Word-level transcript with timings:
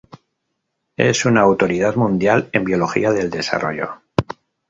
Es 0.97 1.25
una 1.25 1.41
autoridad 1.41 1.95
mundial 1.95 2.49
en 2.53 2.63
Biología 2.63 3.11
del 3.11 3.29
desarrollo. 3.29 3.99